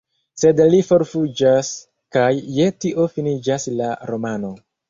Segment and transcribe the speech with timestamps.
[0.43, 1.69] Sed li forfuĝas,
[2.17, 4.55] kaj je tio finiĝas la romano.